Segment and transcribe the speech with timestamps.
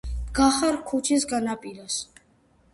[0.29, 2.01] დგახარ ქუჩის განაპირას